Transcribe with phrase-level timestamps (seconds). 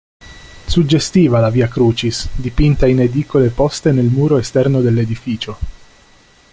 [0.65, 5.57] Suggestiva la via crucis dipinta in edicole poste nel muro esterno dell'edificio.